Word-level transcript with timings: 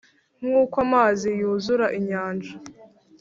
nk’uko 0.39 0.75
amazi 0.85 1.29
yuzura 1.39 1.85
inyanja! 1.97 2.53